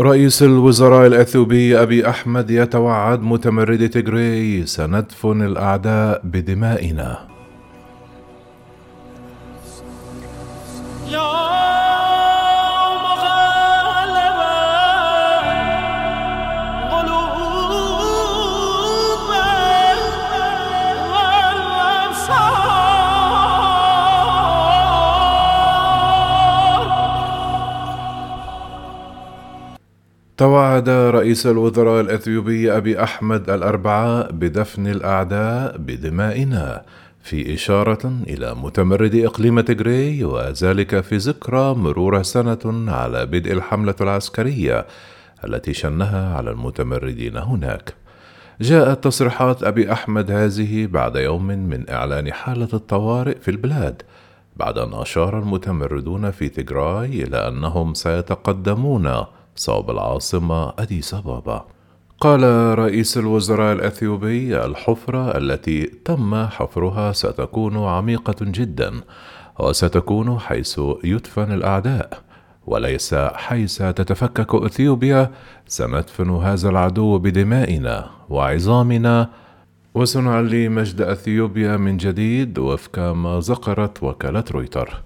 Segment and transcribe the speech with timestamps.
[0.00, 7.18] رئيس الوزراء الأثيوبي أبي أحمد يتوعد متمرد تجري سندفن الأعداء بدمائنا.
[30.42, 36.82] توعد رئيس الوزراء الأثيوبي أبي أحمد الأربعاء بدفن الأعداء بدمائنا
[37.22, 44.86] في إشارة إلى متمرد إقليم تجري وذلك في ذكرى مرور سنة على بدء الحملة العسكرية
[45.44, 47.94] التي شنها على المتمردين هناك.
[48.60, 54.02] جاءت تصريحات أبي أحمد هذه بعد يوم من إعلان حالة الطوارئ في البلاد
[54.56, 59.24] بعد أن أشار المتمردون في تجراي إلى أنهم سيتقدمون
[59.56, 61.64] صوب العاصمة أديس أبابا.
[62.20, 62.42] قال
[62.78, 69.00] رئيس الوزراء الأثيوبي الحفرة التي تم حفرها ستكون عميقة جدا
[69.60, 72.22] وستكون حيث يدفن الأعداء
[72.66, 75.30] وليس حيث تتفكك أثيوبيا.
[75.66, 79.28] سندفن هذا العدو بدمائنا وعظامنا.
[79.94, 85.02] وسنعلي مجد أثيوبيا من جديد وفق ما ذكرت وكالة رويتر.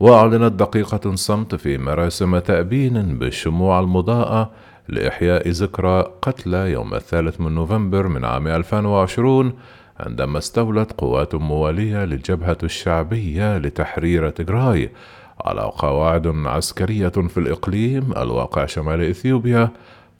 [0.00, 4.50] وأعلنت دقيقة صمت في مراسم تأبين بالشموع المضاءة
[4.88, 9.52] لإحياء ذكرى قتلى يوم الثالث من نوفمبر من عام 2020
[10.00, 14.90] عندما استولت قوات موالية للجبهة الشعبية لتحرير تجراي
[15.44, 19.70] على قواعد عسكرية في الإقليم الواقع شمال إثيوبيا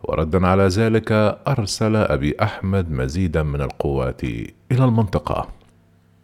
[0.03, 1.13] وردا على ذلك
[1.49, 4.25] أرسل أبي أحمد مزيدا من القوات
[4.73, 5.49] إلى المنطقة.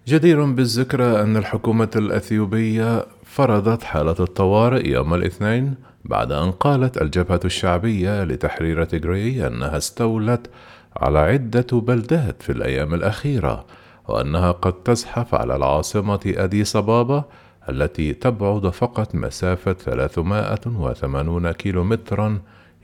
[0.09, 8.25] جدير بالذكر أن الحكومة الأثيوبية فرضت حالة الطوارئ يوم الاثنين بعد أن قالت الجبهة الشعبية
[8.25, 10.51] لتحرير تيغري أنها استولت
[10.97, 13.65] على عدة بلدات في الأيام الأخيرة
[14.09, 17.25] وأنها قد تزحف على العاصمة أديس أبابا
[17.69, 22.39] التي تبعد فقط مسافة 380 كيلومترا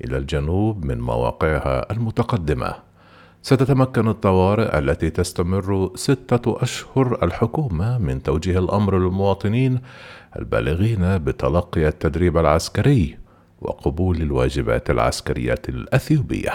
[0.04, 2.74] إلى الجنوب من مواقعها المتقدمة.
[3.46, 9.78] ستتمكن الطوارئ التي تستمر ستة أشهر الحكومة من توجيه الأمر للمواطنين
[10.38, 13.18] البالغين بتلقي التدريب العسكري
[13.60, 16.52] وقبول الواجبات العسكرية الأثيوبية.